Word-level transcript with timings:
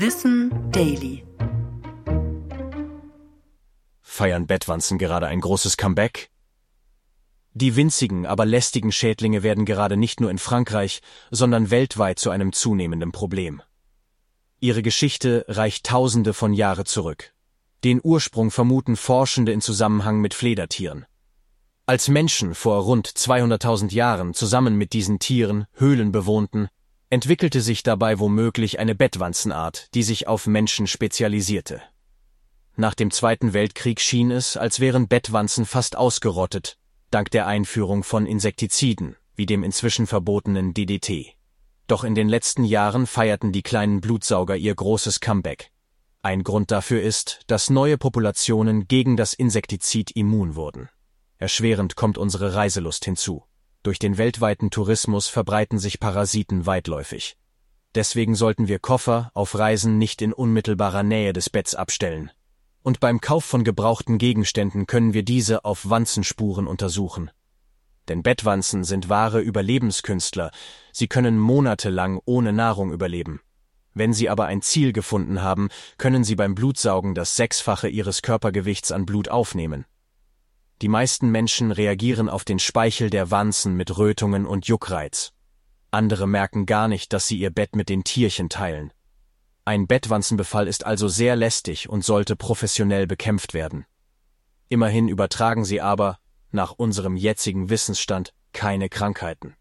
Wissen 0.00 0.52
Daily. 0.70 1.24
Feiern 4.00 4.46
Bettwanzen 4.46 4.96
gerade 4.96 5.26
ein 5.26 5.40
großes 5.40 5.76
Comeback? 5.76 6.30
Die 7.52 7.74
winzigen, 7.74 8.24
aber 8.24 8.46
lästigen 8.46 8.92
Schädlinge 8.92 9.42
werden 9.42 9.64
gerade 9.64 9.96
nicht 9.96 10.20
nur 10.20 10.30
in 10.30 10.38
Frankreich, 10.38 11.00
sondern 11.32 11.72
weltweit 11.72 12.20
zu 12.20 12.30
einem 12.30 12.52
zunehmenden 12.52 13.10
Problem. 13.10 13.60
Ihre 14.60 14.82
Geschichte 14.82 15.44
reicht 15.48 15.86
Tausende 15.86 16.32
von 16.32 16.52
Jahre 16.52 16.84
zurück. 16.84 17.34
Den 17.82 18.00
Ursprung 18.00 18.52
vermuten 18.52 18.94
Forschende 18.94 19.50
in 19.50 19.60
Zusammenhang 19.60 20.20
mit 20.20 20.32
Fledertieren. 20.32 21.06
Als 21.86 22.06
Menschen 22.06 22.54
vor 22.54 22.84
rund 22.84 23.08
200.000 23.08 23.92
Jahren 23.92 24.32
zusammen 24.32 24.76
mit 24.76 24.92
diesen 24.92 25.18
Tieren 25.18 25.66
Höhlen 25.72 26.12
bewohnten, 26.12 26.68
entwickelte 27.10 27.60
sich 27.60 27.82
dabei 27.82 28.18
womöglich 28.18 28.78
eine 28.78 28.94
Bettwanzenart, 28.94 29.88
die 29.94 30.02
sich 30.02 30.28
auf 30.28 30.46
Menschen 30.46 30.86
spezialisierte. 30.86 31.82
Nach 32.76 32.94
dem 32.94 33.10
Zweiten 33.10 33.54
Weltkrieg 33.54 34.00
schien 34.00 34.30
es, 34.30 34.56
als 34.56 34.78
wären 34.78 35.08
Bettwanzen 35.08 35.66
fast 35.66 35.96
ausgerottet, 35.96 36.78
dank 37.10 37.30
der 37.30 37.46
Einführung 37.46 38.04
von 38.04 38.26
Insektiziden, 38.26 39.16
wie 39.34 39.46
dem 39.46 39.64
inzwischen 39.64 40.06
verbotenen 40.06 40.74
DDT. 40.74 41.34
Doch 41.86 42.04
in 42.04 42.14
den 42.14 42.28
letzten 42.28 42.64
Jahren 42.64 43.06
feierten 43.06 43.50
die 43.50 43.62
kleinen 43.62 44.00
Blutsauger 44.00 44.56
ihr 44.56 44.74
großes 44.74 45.20
Comeback. 45.20 45.70
Ein 46.20 46.44
Grund 46.44 46.70
dafür 46.70 47.00
ist, 47.00 47.40
dass 47.46 47.70
neue 47.70 47.96
Populationen 47.96 48.86
gegen 48.86 49.16
das 49.16 49.32
Insektizid 49.32 50.10
immun 50.10 50.54
wurden. 50.54 50.90
Erschwerend 51.38 51.96
kommt 51.96 52.18
unsere 52.18 52.54
Reiselust 52.54 53.04
hinzu. 53.06 53.47
Durch 53.82 53.98
den 53.98 54.18
weltweiten 54.18 54.70
Tourismus 54.70 55.28
verbreiten 55.28 55.78
sich 55.78 56.00
Parasiten 56.00 56.66
weitläufig. 56.66 57.36
Deswegen 57.94 58.34
sollten 58.34 58.68
wir 58.68 58.78
Koffer 58.78 59.30
auf 59.34 59.58
Reisen 59.58 59.98
nicht 59.98 60.20
in 60.20 60.32
unmittelbarer 60.32 61.02
Nähe 61.02 61.32
des 61.32 61.48
Betts 61.50 61.74
abstellen. 61.74 62.30
Und 62.82 63.00
beim 63.00 63.20
Kauf 63.20 63.44
von 63.44 63.64
gebrauchten 63.64 64.18
Gegenständen 64.18 64.86
können 64.86 65.14
wir 65.14 65.22
diese 65.22 65.64
auf 65.64 65.88
Wanzenspuren 65.88 66.66
untersuchen. 66.66 67.30
Denn 68.08 68.22
Bettwanzen 68.22 68.84
sind 68.84 69.08
wahre 69.08 69.40
Überlebenskünstler, 69.40 70.50
sie 70.92 71.08
können 71.08 71.38
monatelang 71.38 72.20
ohne 72.24 72.52
Nahrung 72.52 72.92
überleben. 72.92 73.40
Wenn 73.94 74.12
sie 74.12 74.28
aber 74.28 74.46
ein 74.46 74.62
Ziel 74.62 74.92
gefunden 74.92 75.42
haben, 75.42 75.68
können 75.98 76.24
sie 76.24 76.36
beim 76.36 76.54
Blutsaugen 76.54 77.14
das 77.14 77.36
Sechsfache 77.36 77.88
ihres 77.88 78.22
Körpergewichts 78.22 78.92
an 78.92 79.06
Blut 79.06 79.28
aufnehmen. 79.28 79.86
Die 80.80 80.88
meisten 80.88 81.30
Menschen 81.30 81.72
reagieren 81.72 82.28
auf 82.28 82.44
den 82.44 82.60
Speichel 82.60 83.10
der 83.10 83.32
Wanzen 83.32 83.74
mit 83.74 83.98
Rötungen 83.98 84.46
und 84.46 84.66
Juckreiz. 84.66 85.32
Andere 85.90 86.28
merken 86.28 86.66
gar 86.66 86.86
nicht, 86.86 87.12
dass 87.12 87.26
sie 87.26 87.38
ihr 87.38 87.50
Bett 87.50 87.74
mit 87.74 87.88
den 87.88 88.04
Tierchen 88.04 88.48
teilen. 88.48 88.92
Ein 89.64 89.86
Bettwanzenbefall 89.86 90.68
ist 90.68 90.86
also 90.86 91.08
sehr 91.08 91.34
lästig 91.34 91.88
und 91.88 92.04
sollte 92.04 92.36
professionell 92.36 93.06
bekämpft 93.06 93.54
werden. 93.54 93.86
Immerhin 94.68 95.08
übertragen 95.08 95.64
sie 95.64 95.80
aber, 95.80 96.18
nach 96.52 96.72
unserem 96.72 97.16
jetzigen 97.16 97.70
Wissensstand, 97.70 98.32
keine 98.52 98.88
Krankheiten. 98.88 99.54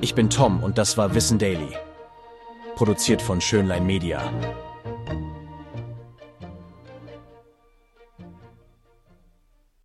Ich 0.00 0.14
bin 0.14 0.28
Tom 0.28 0.62
und 0.62 0.76
das 0.76 0.96
war 0.96 1.14
Wissen 1.14 1.38
Daily. 1.38 1.76
Produziert 2.74 3.22
von 3.22 3.40
Schönlein 3.40 3.86
Media. 3.86 4.32